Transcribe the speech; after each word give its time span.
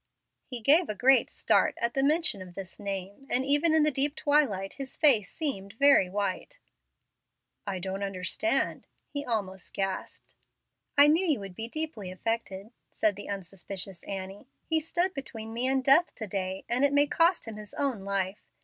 He 0.47 0.61
gave 0.61 0.89
a 0.89 0.95
great 0.95 1.29
start 1.29 1.77
at 1.79 1.93
the 1.93 2.01
mention 2.01 2.41
of 2.41 2.55
this 2.55 2.79
name, 2.79 3.27
and 3.29 3.45
even 3.45 3.71
in 3.71 3.83
the 3.83 3.91
deep 3.91 4.15
twilight 4.15 4.73
his 4.73 4.97
face 4.97 5.29
seemed 5.29 5.73
very 5.73 6.09
white. 6.09 6.57
"I 7.67 7.77
don't 7.77 8.01
understand," 8.01 8.87
he 9.07 9.23
almost 9.23 9.73
gasped. 9.75 10.33
"I 10.97 11.05
knew 11.05 11.23
you 11.27 11.39
would 11.39 11.53
be 11.53 11.67
deeply 11.67 12.09
affected," 12.11 12.71
said 12.89 13.15
the 13.15 13.29
unsuspicious 13.29 14.01
Annie. 14.01 14.47
"He 14.65 14.79
stood 14.79 15.13
between 15.13 15.53
me 15.53 15.67
and 15.67 15.83
death 15.83 16.15
to 16.15 16.25
day, 16.25 16.65
and 16.67 16.83
it 16.83 16.93
may 16.93 17.05
cost 17.05 17.45
him 17.47 17.57
his 17.57 17.75
own 17.75 18.03
life. 18.03 18.41